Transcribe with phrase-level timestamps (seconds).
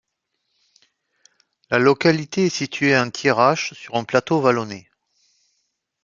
[1.69, 4.89] La localité est située en Thiérache sur un plateau vallonée.